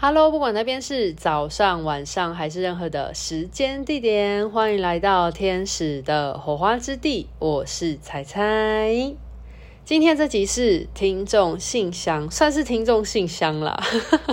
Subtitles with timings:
[0.00, 7.26] Hello，不管那边是早上、晚上还是任何的时间地点，欢迎来到天使的火花之地。
[7.40, 9.12] 我是彩彩。
[9.84, 13.76] 今天这集是听众信箱，算是听众信箱啦。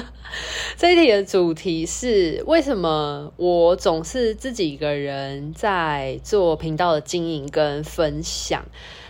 [0.77, 8.63] 这一题的主题是为什么我总是自己一个人在做频道的经营跟分享？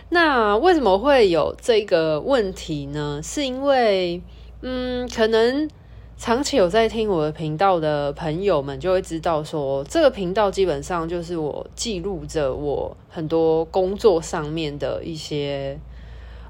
[0.08, 3.20] 那为什么会有这个问题呢？
[3.22, 4.22] 是因为，
[4.62, 5.68] 嗯，可能。
[6.18, 15.78] 长期有在听我的频道的朋友们就会知道说，这个频道基本上就是我记录着我很多工作上面的一些，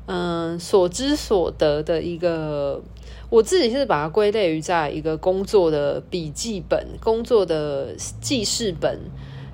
[0.06, 2.80] 嗯，所知所得的一个，
[3.28, 9.00] 我自己是把它归类于在一个工作的笔记本、工作的记事本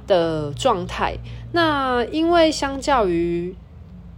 [0.06, 1.17] 的状态。
[1.53, 3.56] 那因为相较于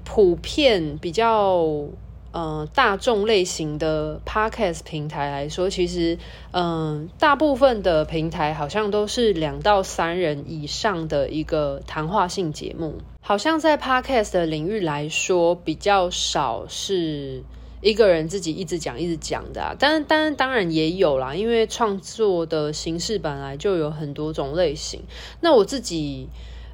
[0.04, 1.86] 普遍比较。
[2.34, 6.18] 呃，大众类型的 podcast 平台来说，其实，
[6.50, 17.44] 嗯、大部分的平台好像都是两到三人以上的一个谈话性节目，好像在 podcast 的领域来说，比较少是
[17.80, 19.76] 一个人自己一直讲一直讲的啊。
[19.78, 25.04] 但但当然也有啦，因为创作的形式本来就有很多种类型。
[25.40, 26.28] 那我自己。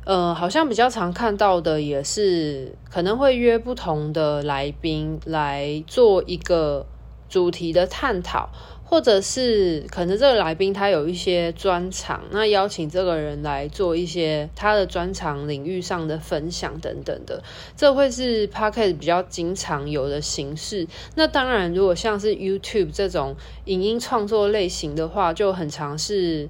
[0.04, 6.86] 呃，好像比较常看到的也是可能会约不同的来宾来做一个
[7.28, 8.48] 主题的探讨，
[8.82, 17.42] 或者是可能这个来宾他有一些专长，那邀请这个人来做一些他的专长领域上的分享等等的，
[17.76, 20.88] 这会是 Podcast 比较经常有的形式。
[21.14, 26.48] 那当然，如果像是 YouTube 这种影音创作类型的话，就很常是。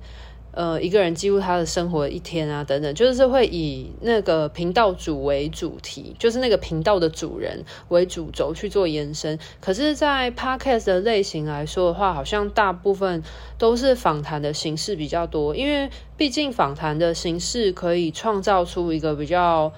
[0.53, 9.39] 呃，一个人记录他的生活一天啊，等等，就是会以那个频道主为主题，就是那个频道的主人为主轴去做延伸。
[9.61, 13.23] 可是，在 Podcast 的类型来说的话，好像大部分
[13.59, 19.73] 都是访谈的形式比较多，因为毕竟访谈的形式可以创造出一个比较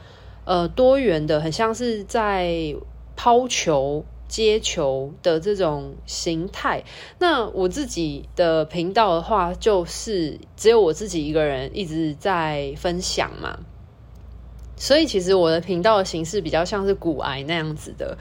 [0.44, 2.74] 呃多元的，很像是在
[3.14, 4.04] 抛球。
[4.32, 6.84] 接球的这种形态，
[7.18, 13.58] 那我自己的频道的话，就是只有我自己一个人一直在分享嘛，
[14.74, 18.16] 所以其实我的频道的形式比较像是股癌那样子的。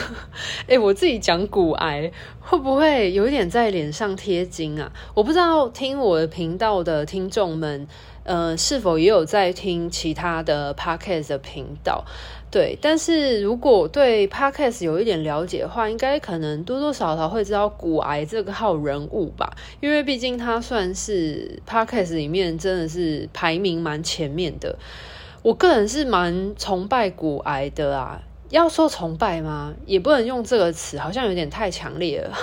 [0.66, 2.10] 哎，我自己讲股癌
[2.40, 4.90] 会不会有一点在脸上贴金啊？
[5.14, 7.86] 我不知道听我的频道的听众们，
[8.24, 12.04] 呃，是否也有在听其他的 Podcast 的频道？
[12.50, 24.76] 对，但是如果对 Podcast 有一点了解的话，应该可能多多少少会知道骨癌这个号人物吧，因为毕竟他算是 Podcast 里面真的是排名蛮前面的。
[25.42, 28.20] 我个人是蛮崇拜骨癌的啊，
[28.50, 29.72] 要说崇拜吗？
[29.86, 32.36] 也不能用这个词，好像有点太强烈了。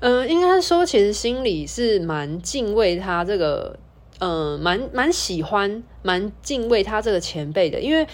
[0.00, 3.78] 嗯、 应该说其实心里是蛮敬畏他这个，
[4.20, 8.06] 呃，蛮蛮喜欢、蛮敬畏他这个前辈的，因为。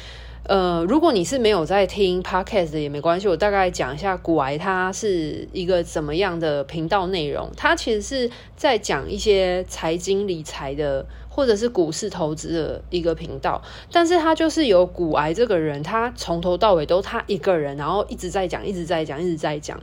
[0.49, 7.51] 呃，如果你是没有在听 Podcast 的也没关系，我大概讲一下股癌它是一个怎么样的频道内容。
[7.57, 13.61] 它其实是在讲一些财经理财的，或者是股市投资的一个频道。
[13.91, 19.83] 但是它就是有股癌这个人，他从头到尾都他一个人，然后一直在讲，一直在讲，一直在讲。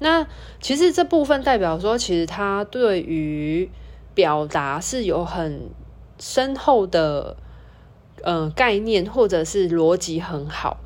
[0.00, 0.26] 那
[0.60, 3.70] 其实这部分代表说，其实他对于
[4.14, 5.70] 表达是有很
[6.18, 7.36] 深厚的。
[8.24, 10.76] 呃，概念或者是逻辑很好，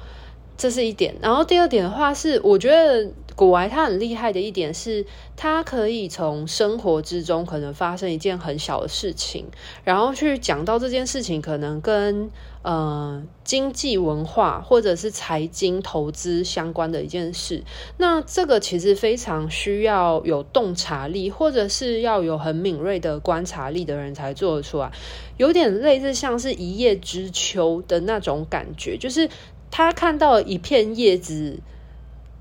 [0.56, 1.14] 这是一点。
[1.20, 9.44] 然后第二点的话是，我觉得股癌他很厉害的一点是，他可以从生活之中可能发生一件很小的事情，
[9.84, 12.30] 然后去讲到这件事情可能跟
[12.62, 17.62] 呃经济文化或者是财经投资相关的一件事。
[17.98, 24.90] 那这个其实非常需要有洞察力，或者是要有很敏锐的观察力的人才做得出来。
[25.36, 29.28] 有点类似像是一叶知秋的那种感觉，就是
[29.70, 31.60] 他看到一片叶子，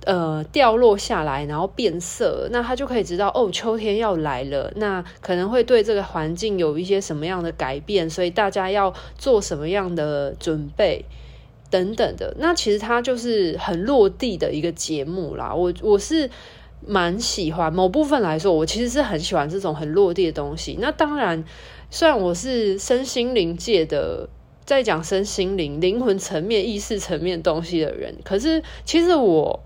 [0.06, 11.04] 呃，掉落下来，然后变色，那他就可以知道哦，秋天要来了，那可能会对这个环境有一些什么样的改变，所以大家要做什么样的准备
[11.70, 12.36] 等等的。
[12.40, 15.54] 那其实它就是很落地的一个节目啦。
[15.54, 16.30] 我我是
[16.86, 20.78] 蛮喜欢，某部分来说，我其实是很喜欢这种很落地的东西。
[20.80, 21.44] 那当然。
[21.92, 24.28] 虽然我是身心灵界的，
[24.66, 29.64] 在讲身心灵、灵魂层面、意识层面东西的人，可是其实我，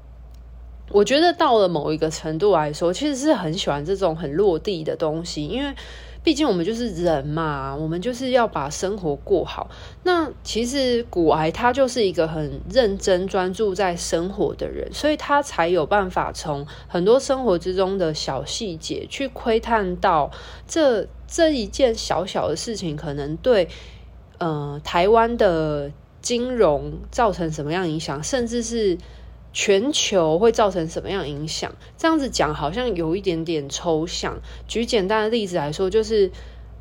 [0.92, 5.74] 我觉得到了某一个程度来说，其实是很喜欢这种很落地的东西，因为
[6.24, 9.70] 毕竟我们就是人嘛，我们就是要把生活过好。
[10.04, 20.30] 那其实古癌他就是一个很认真专注在生活的人，所以他才有办法从很多生活之中的小细节去窥探到
[20.68, 23.70] 这这一件小小的事情可能对
[24.40, 25.92] 呃台湾的
[26.22, 28.98] 金融造成什么样影响，甚至是。
[29.52, 31.74] 全球会造成什么样影响？
[31.98, 34.40] 这样子讲好像有一点点抽象。
[34.68, 36.32] 举简单的例子来说，就是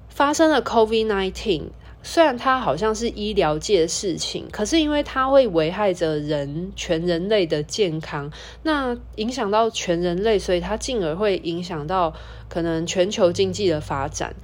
[0.09, 1.62] 发生了 COVID-19，
[2.03, 8.31] 虽然它好像是医疗界的事情，可是因为它会危害着人全人类的健康，
[8.62, 12.12] 那影响到全人类，所以它进而会影响到
[12.49, 14.35] 可能全球经济的发展，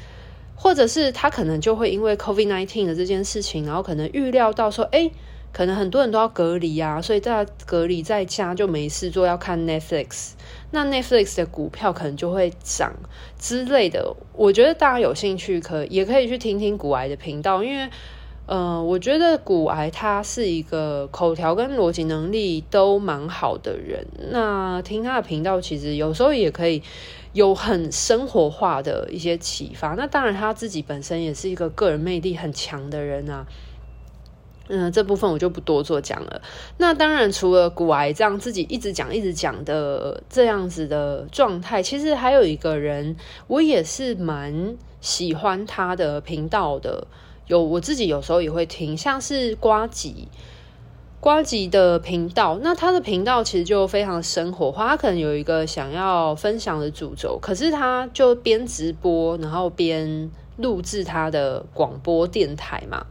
[0.56, 5.10] 或者是它可能就会因为 COVID-19 的这件事情，然后可能预料到说，哎。
[5.54, 10.32] 可能很多人都要隔离啊，所以大家隔离在家就没事做，要看 Netflix。
[10.72, 12.92] 那 Netflix 的股票可能就会涨
[13.38, 14.16] 之类的。
[14.32, 17.88] 我觉得大家有兴趣可也可以去听听古癌的频道，因为
[18.46, 24.04] 呃，我觉得股癌他是一个口条跟逻辑能力都蛮好的人。
[24.32, 26.82] 那听他的频道，其实有时候也可以
[27.32, 29.94] 有很生活化的一些启发。
[29.94, 33.46] 那当然他自己本身也是一个个人魅力很强的人啊。
[34.68, 36.40] 嗯，这部分我就不多做讲了。
[36.78, 43.16] 那当然，除了古癌这样自己一直讲、一直讲的这样子的状态，其实还有一个人，
[43.46, 47.06] 我也是蛮喜欢他的频道的。
[47.46, 50.28] 有我自己有时候也会听，像是瓜吉、
[51.20, 52.58] 瓜吉的频道。
[52.62, 63.04] 那他的频道其实就非常生活化，他可能有一个想要分享的主轴，可是他就边直播，然后边录制他的广播电台嘛。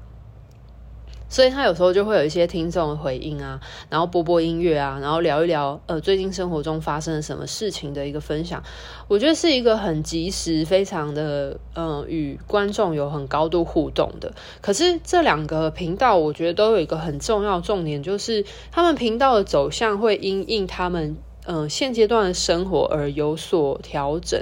[1.34, 3.60] 所以他有时候就会有一些听众的回应啊，
[3.90, 8.62] 然后播播音乐啊，然后聊一聊呃最近生活中发生了什么事情的一个分享，
[9.08, 14.32] 我觉得是一个很及时、非常的呃与观众有很高度互动的。
[14.62, 24.40] 可是这两个频道，我觉得都有一个很重要重点，就是他们频道的走向会因应他们呃现阶段的生活而有所调整。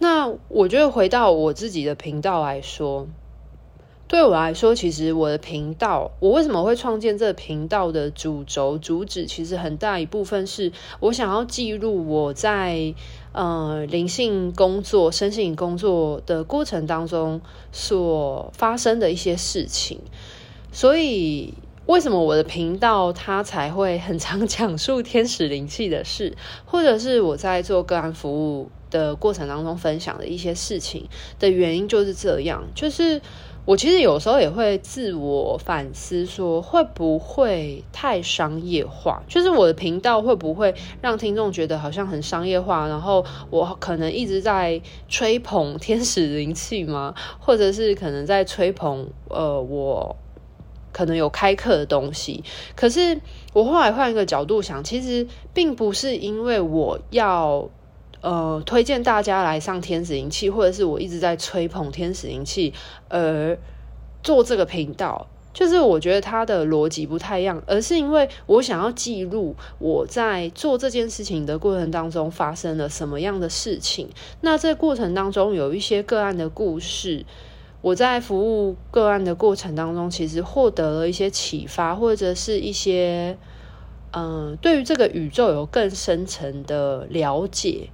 [0.00, 3.06] 那我觉得回到我自己的频道来说。
[4.08, 12.94] 对我来说，其实我的频道，我为什么会创建这个频道的主轴、主旨，其实很大一部分是我想要记录我在
[13.32, 17.38] 呃灵性工作、身心工作的过程当中
[17.70, 20.00] 所发生的一些事情。
[20.72, 21.52] 所以，
[21.84, 26.34] 为什么我的频道它才会很常 讲述天使灵气的事，
[26.64, 31.06] 或者是我在做个案服务的过程当中分享的一些事情
[31.38, 33.20] 的原因，就是这样，就是。
[33.68, 39.22] 我其实有时候也会自我反思，说会不会太商业化？
[39.28, 42.88] 就是我的频道会不会让听众觉得好像很商业化？
[42.88, 47.14] 然后我可能一直在吹捧天使灵气吗？
[47.38, 50.16] 或者是可能在吹捧呃，我
[50.90, 52.42] 可能有开课的东西？
[52.74, 53.20] 可是
[53.52, 57.68] 我后来换一个角度想，其实并不是因为我要。
[58.20, 62.74] 呃，推荐大家来上天使灵气，或者是我一直在吹捧天使灵气，
[63.08, 63.56] 而
[64.22, 74.08] 做这个频道，就是我觉得它的逻辑不太一样，而是因为我想要记录我在做这件事情的过程当中发生了什么样的事情。
[74.40, 77.24] 那这过程当中有一些个案的故事，
[77.80, 83.38] 我在服务个案的过程当中，其实获得了一些启发，或者是一些
[84.10, 87.90] 嗯、对于这个宇宙有更深层的了解。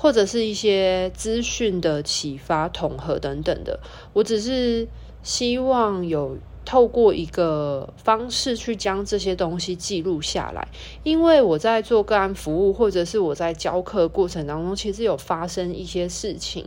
[0.00, 3.80] 或者是一些资讯的启发、统合等等的，
[4.12, 4.86] 我只是
[5.24, 10.68] 希望有透过一个方式去将这些东西记录下来，
[11.02, 16.64] 因为我在做个案服务，或者是我在教课过程当中，其实有发生一些事情。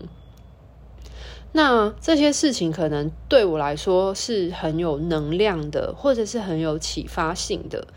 [1.53, 7.87] 那这些事情可能对我来说是很有能量的，或者是很有启发性的，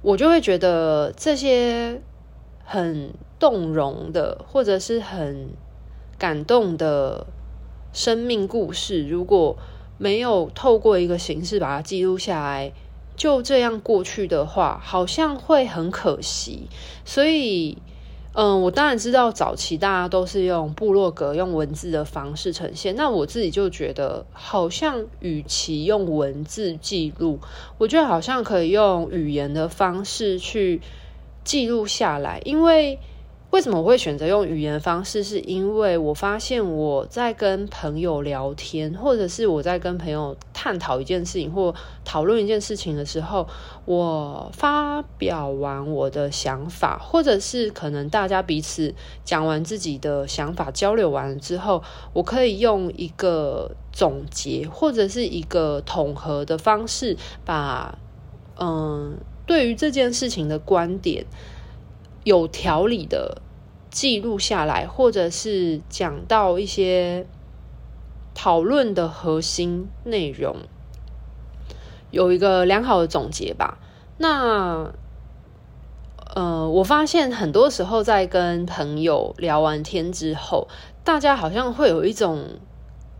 [0.00, 2.00] 我就会觉得这些
[2.64, 3.12] 很。
[3.38, 5.50] 动容的，或者是很
[6.18, 7.26] 感动的
[7.92, 9.56] 生命故事，如果
[9.98, 12.72] 没有透过一个形式把它记录下来，
[13.14, 16.68] 就这样过去的话，好像会很可惜。
[17.04, 17.76] 所以，
[18.32, 27.38] 嗯，我当然知道早期大家都是用部落格、用文字的方式呈现，那我自己就觉得，好像与其用文字记录，
[27.76, 30.80] 我觉得好像可以用语言的方式去
[31.44, 32.98] 记录下来，因为。
[33.50, 35.22] 为什么我会选择用语言方式？
[35.22, 41.74] 是因为我发现我在跟朋友聊天，或者是我在跟朋友探讨一件事情或
[42.04, 43.48] 讨论一件事情的时候，
[43.86, 57.96] 我发表完我的想法，或者是可能大家彼此讲完自己的想法，交流完了之后，我可以用一个总结或者是一个统合的方式，把
[58.58, 61.24] 嗯，对于这件事情的观点
[62.26, 63.40] 有条理的。
[63.88, 67.24] 记录下来，或者是讲到一些
[68.34, 70.56] 讨论的核心内容，
[72.10, 73.78] 有一个良好的总结吧。
[74.18, 74.92] 那，
[76.34, 80.68] 呃，我发现很多时候在跟朋友聊完天之后，
[81.02, 82.58] 大家好像会有一种。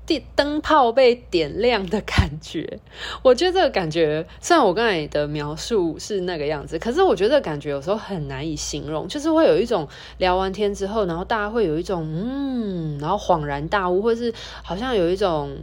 [0.06, 2.78] 电灯泡被点亮的感觉，
[3.22, 14.32] 我觉得这个感觉，虽然我刚才的描述是那个样子，可是我觉得这个感觉有时候很难以形容，就是会有一种聊完天之后，然后大家会有一种嗯，然后恍然大悟，或是
[14.62, 15.56] 好像有一种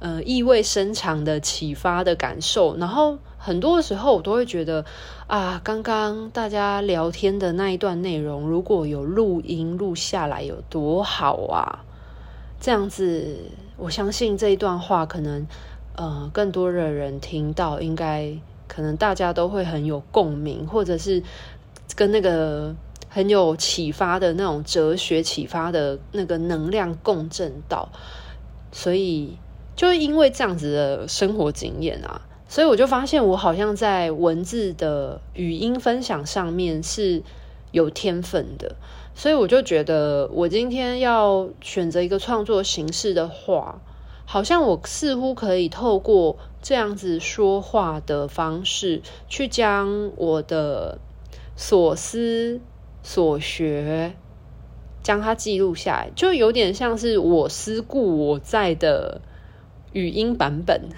[0.00, 2.76] 呃意味深长的启发的感受。
[2.76, 4.84] 然后很多的时候，我都会觉得
[5.28, 11.84] 啊，刚刚大家聊天的那一段内容，如果有录音录下来，有多好啊！
[12.62, 13.38] 这样子，
[13.76, 15.44] 我相信这一段话可能，
[15.96, 18.32] 呃，更多的人听到，应该
[18.68, 21.20] 可能大家都会很有共鸣，或者是
[21.96, 22.72] 跟那个
[23.08, 27.88] 很有启发的那种哲学启发的那个能量共振到。
[28.70, 29.36] 所以，
[29.74, 37.24] 就因为这样子的生活经验啊，所以我就发现，我好像在文字的语音分享上面是
[37.72, 38.76] 有天分的。
[39.14, 43.82] 所以我就觉得，我今天要选择一个创作形式的话，
[44.24, 50.98] 好像我似乎可以透过这样子说话的方式，去将我的
[51.56, 52.60] 所思
[53.02, 54.14] 所学，
[55.02, 59.20] 将它记录下来，就有点像是我思故我在的
[59.92, 60.88] 语音版本。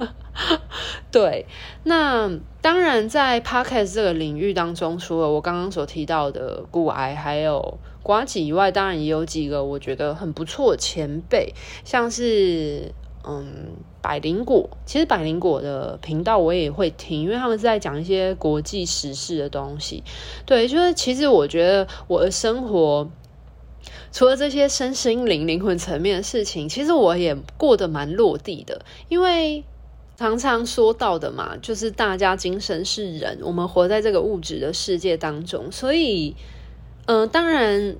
[1.12, 1.46] 对，
[1.84, 2.30] 那
[2.66, 11.54] 当然，在 Podcast 这个领域当中，除了我刚刚所提到的骨癌还有呱吉以外，当然也有几个我觉得很不错的前辈，
[11.84, 12.92] 像是
[13.24, 14.68] 嗯百灵果。
[14.84, 20.02] 其实百灵果的频道我也会听，因为他们是在讲一些国际时事的东西。
[20.44, 23.08] 对，就是其实我觉得我的生活
[24.10, 29.62] 除了这些身心灵、灵魂层面的事情，其实我也过得蛮落地的，因为。
[30.16, 36.34] 常常说到的嘛，就是大家精神是人，我们活在这个物质的世界当中，所以，
[37.04, 37.96] 嗯、呃，当然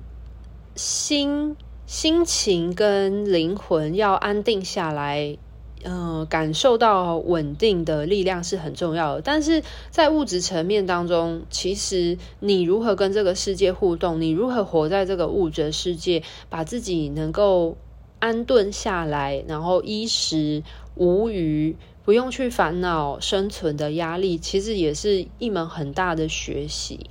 [0.75, 1.55] 心
[1.85, 5.37] 心情跟灵魂要安定下来，
[5.83, 9.21] 嗯、感受到稳定的力量是很重要的。
[9.21, 17.77] 但是在物质层面当中，其实你如何跟这个世界互动，你如何活在这个物质世界，把自己能够
[18.17, 20.63] 安顿下来，然后衣食
[20.95, 21.75] 无虞。
[22.07, 27.09] 不用去烦恼生存的压力，其实也是一门很大的学习。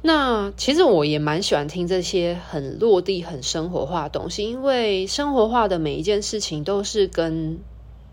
[0.00, 7.58] 那其实我也蛮喜欢听这些很落地、很生活化的东西，因为生活化的每一件事情都是跟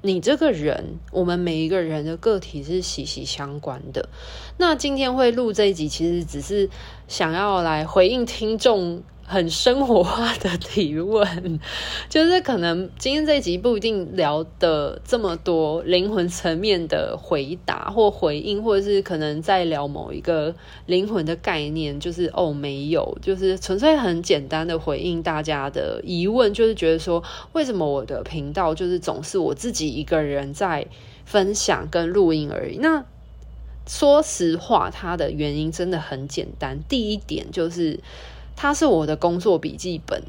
[0.02, 4.10] 你这个人，我们每一个人的个体是息息相关的。
[4.58, 6.68] 那今天会录这一集，其实只是
[7.08, 9.04] 想要来回应听众。
[9.26, 11.60] 很生活化的提问，
[12.10, 20.54] 就是可能今天这一集不一定聊的这么多灵魂层面的回答或回应，或者是可能在聊某一个
[20.86, 30.86] 灵魂的概念，就是哦没有，就是纯粹很简单的回应大家的疑问，就是觉得说为什么我的频道就是总是我自己一个人在
[31.24, 32.78] 分享跟录音而已。
[32.78, 33.06] 那
[33.88, 38.02] 说实话，它的原因真的很简单，第一点就是。
[38.64, 40.24] 它是我的工作笔记本，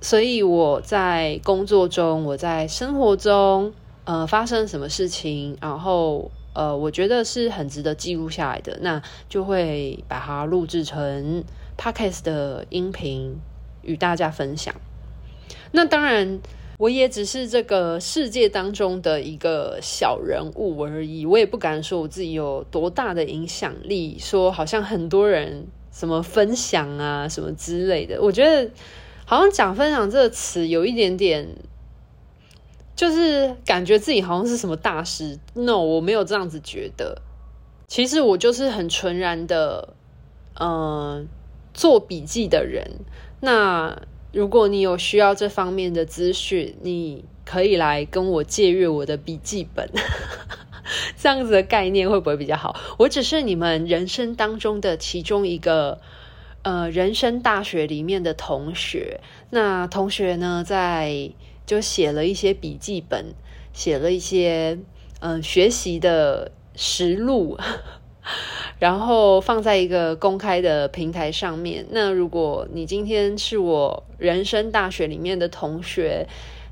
[0.00, 11.44] 所以我在工作中，我在生活中，呃，发生什么事情，然后呃，我觉得是很值得记录下来的，那就会把它录制成
[11.76, 13.36] Podcast 的音频
[13.82, 14.74] 与大家分享。
[15.70, 16.40] 那当然，
[16.78, 25.66] 我也只是这个世界当中的一个小人物而已，我也不敢说我自己有多大的影响力，说好像很多人。
[25.90, 28.70] 什么分享啊，什么之类的，我觉得
[29.24, 31.56] 好像讲分享这个词有一点点，
[32.94, 35.38] 就是感觉自己好像是什么大师。
[35.54, 37.22] No，我没有这样子觉得。
[37.86, 39.94] 其实我就是很纯然的，
[40.60, 41.26] 嗯、
[41.72, 43.00] 做笔记的人。
[43.40, 44.02] 那
[44.32, 49.90] 如果你有需要这方面的资讯，你可以来跟我借阅我的笔记本。
[51.16, 52.74] 这样子的概念会不会比较好？
[52.98, 56.00] 我只是你们人生当中的其中一个，
[56.62, 59.20] 呃人生大学里面的同学。
[59.50, 61.30] 那同学呢，在
[61.66, 63.34] 就写了一些笔记本，
[63.72, 64.78] 写了一些
[65.20, 67.58] 嗯、呃、学习的实录。
[68.78, 71.86] 然后放在一个公开的平台上面。
[71.90, 76.28] 那如果你今天是我人生大学里面的同学，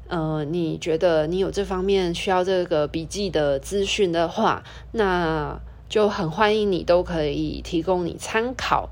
[0.08, 8.88] 呃，你觉得你有这方面需要这个笔记的资讯的话，那就很欢迎你都可以提供你参考。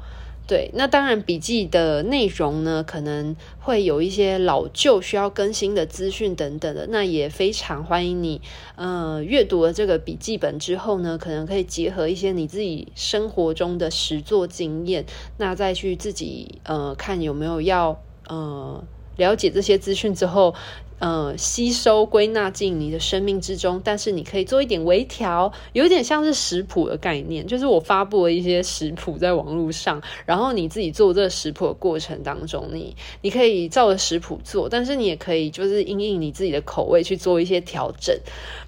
[0.46, 8.42] 对，那当然笔记的内容呢，可能会有一些老旧需要更新的资讯等等的，那也非常欢迎你，
[8.76, 15.06] 呃，阅读了这个笔记本之后呢，可能可以结合一些你自己生活中的实作经验，
[15.38, 18.84] 那再去自己呃看有没有要呃
[19.16, 20.54] 了解这些资讯之后。
[20.98, 38.16] 呃，吸收归纳进你的生命之中，但是你可以做一点微调，有点像是食谱的概念，就是我发布了一些食谱在网络上，然后你自己做这个食谱的过程当中，你你可以照着食谱做，但是你也可以就是因应你自己的口味去做一些调整。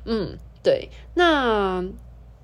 [0.04, 1.84] 嗯，对，那。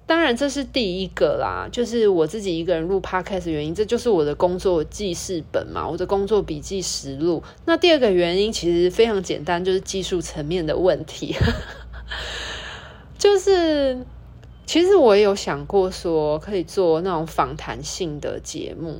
[0.04, 7.42] 当然，这是第一个啦，就是我自己一个人录 podcast 原因，这就是我的工作记事本嘛，我的工作笔记实录。
[7.64, 11.34] 那第二个原因其实非常简单，就是技术层面的问题，
[13.16, 14.04] 就是
[14.66, 18.98] 其实我也有想过说可以做那种访谈性的节目。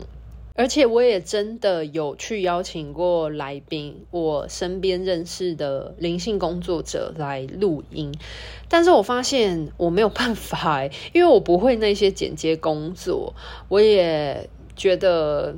[0.55, 8.13] 而且我也真的有去邀请过来宾，我身边认识的灵性工作者来录音，
[8.69, 13.35] 但是我发现我没有办法，因为我不会那些剪接工作，
[13.69, 15.57] 我也觉得，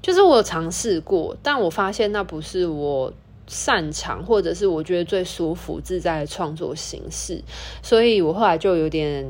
[0.00, 3.12] 就是我有尝试过，但我发现那不是我
[3.46, 7.44] 擅长，或者是我觉得最舒服自在的创作形式，
[7.82, 9.26] 所以我后来就有点。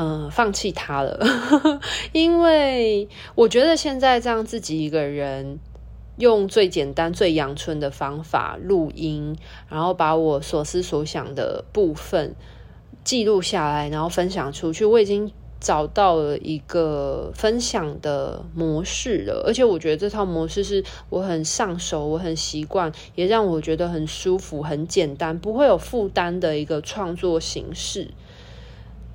[0.00, 1.18] 嗯，放弃他了，
[2.14, 5.58] 因为我觉得现在这样自己一个人
[6.18, 9.36] 用最简单、最阳春的方法录音，
[9.68, 12.36] 然后把我所思所想的部分
[13.02, 19.42] 记录下来，然后分享出去，我已经找到了一个分享的模式了。
[19.44, 28.12] 而且我觉得这套模式是我很上手、我很习惯，也让我觉得很舒服、很简单，不会有负担的一个创作形式。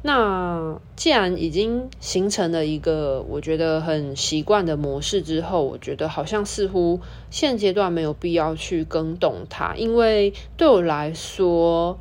[0.05, 11.97] 那既然已经形成了一个我觉得很习惯的模式之后，我觉得好像似乎现阶段没有必要去更动它，因为对我来说，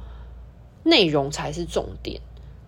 [0.82, 2.20] 内容才是重点。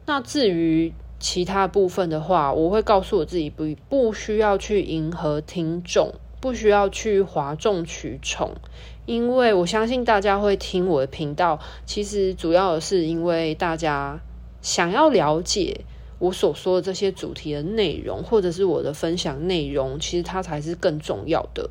[0.06, 8.52] 那至于其他部分的话，我会告诉我自己不不需要去迎合听众，不需要去哗众取宠，
[9.04, 14.20] 因为我相信大家会听我的频道，其实主要的是因为大家。
[14.64, 15.82] 想要了解
[16.18, 21.68] 我所说的这些主题的内容，或者是我的分享内容，其实它才是更重要的。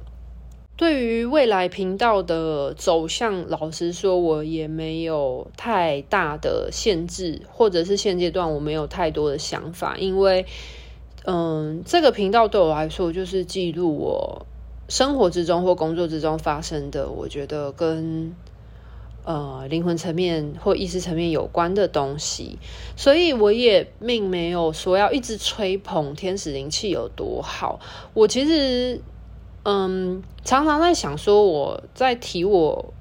[0.78, 10.46] 对于未来频道的走向，老实说，我也没有太大的限制，或者是现阶段我没有太多的想法，因为，
[11.26, 14.46] 嗯，这个频道对我来说就是记录我
[14.88, 18.36] 生活之中或工作之中发生的，我觉得跟。
[19.26, 22.60] 呃，灵魂层面或意识层面有关的东西，
[22.98, 27.80] 所以我也并没有说要一直吹捧天使灵气有多好。
[28.14, 29.00] 我其实，
[29.64, 32.94] 嗯，常常在想说，我在提我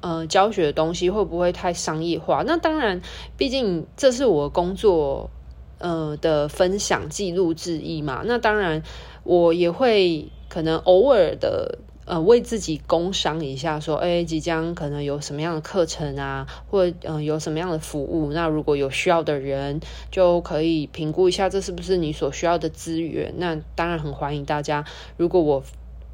[0.00, 2.42] 呃教学的东西会不会太商业化？
[2.46, 3.02] 那当然，
[3.36, 5.28] 毕竟这是我工作
[5.76, 8.22] 呃的分享记录之一嘛。
[8.24, 8.82] 那当然，
[9.24, 11.80] 我也会可能偶尔的。
[12.10, 18.32] 呃，为自己工商一下，说，哎，即将可能有什么样的课程啊，或嗯、呃，有什么样的服务？
[18.32, 19.78] 那如果有需要的人，
[20.10, 23.34] 就可以评估一下，这是不是你所需要的资源？
[23.36, 24.84] 那当然很欢迎大家，
[25.16, 25.62] 如果我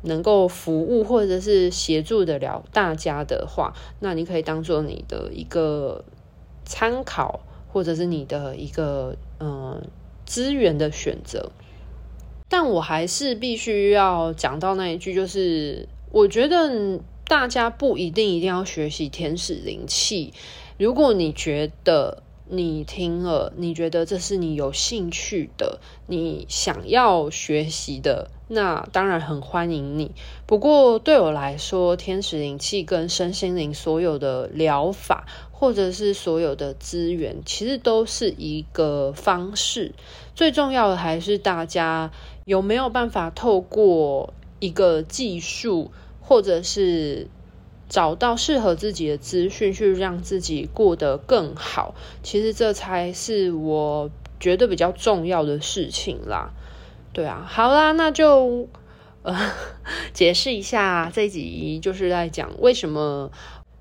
[0.02, 6.04] 能够服务或者是协助得了大家的话，那你可以当做你的一个
[6.66, 7.40] 参考，
[7.72, 9.82] 或者是你的一个嗯、
[10.26, 11.50] 资源的选择。
[12.48, 20.32] 但我还是必须要讲到那一句，就是我觉得大家不一定一定要学习天使灵气。
[20.78, 30.12] 如果你觉得你听了，你觉得这是你有兴趣的，你想要学习的，那当然很欢迎你。
[30.46, 39.92] 不过对我来说，天使灵气跟身心灵所有的疗法，或者是所有的资源，其实都是一个方式。
[40.34, 42.10] 最重要的还是大家。
[42.46, 47.26] 有没有办法透过一个技术，或者是
[47.88, 51.96] 找到适合自己的资讯，去让自己过得更好？
[52.22, 56.52] 其实这才是我觉得比较重要的事情啦。
[57.16, 58.68] 对啊，好啦，那就
[59.22, 59.34] 呃
[60.12, 63.30] 解释一下这一集就是在讲为什么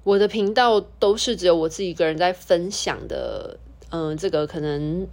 [0.05, 5.05] 我的频道都是只有我自己一个人在分享的，嗯、呃，这个可能。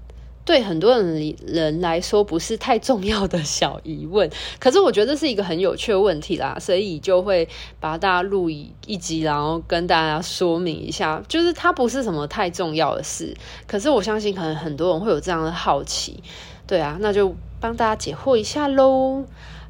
[0.44, 13.32] 对很多人人来说不是太重要的小疑问，可是我觉得这是一个很有趣的问题啦，所以就会把大家录一一集，然后跟大家说明一下，就是它不是什么太重要的事，
[13.68, 16.20] 可是我相信可能很多人会有这样的好奇，
[16.66, 19.24] 对啊，那就帮大家解惑一下喽。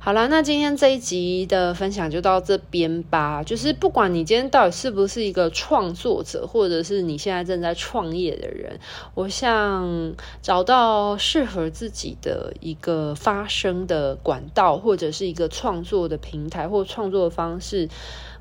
[0.04, 3.40] 好啦，那今天这一集的分享就到这边吧。
[3.44, 8.80] 就是不管你今天到底是不是一个创作者，或者是你现在正在创业的人，
[9.14, 17.88] 我想找到适合自己的一个发声的管道，或者是一个创作的平台或创作的方式，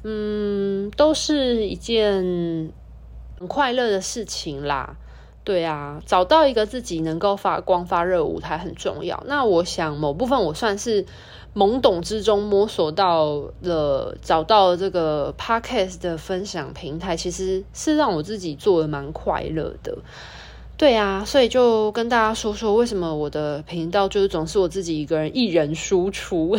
[0.03, 2.23] 嗯，都是一件
[3.37, 4.97] 很快乐的事情啦。
[5.43, 9.23] 对啊，找到一个自己能够发光发热舞台很重要。
[9.27, 11.05] 那我想某部分我算是。
[11.53, 19.97] 懵懂之中摸索到了，找到了这个 podcast 的分享平台，其实是让我自己做的蛮快乐的。
[20.81, 26.57] 对啊，所以就跟大家说说，为什么我的频道就是总是我自己一个人一人输出，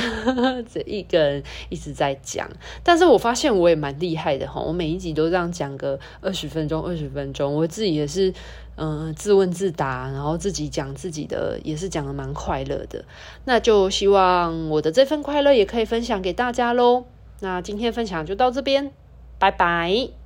[0.72, 2.48] 这一个人一直在讲。
[2.84, 8.32] 但是我发现我也蛮厉害的哈，我每一集都这样讲个二十分钟，二十分钟，我自己也是
[8.76, 13.04] 嗯、自问自答，然后自己讲自己的，也是讲的蛮快乐的。
[13.44, 17.06] 那就希望我的这份快乐也可以分享给大家喽。
[17.40, 18.92] 那今天分享就到这边，
[19.40, 20.21] 拜拜。